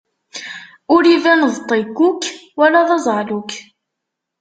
[0.95, 2.21] Ur iban d ṭikkuk,
[2.57, 3.51] wala d aẓaɛluk.